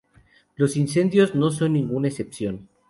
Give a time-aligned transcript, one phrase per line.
[0.55, 2.67] Los incendios no son ninguna excepción.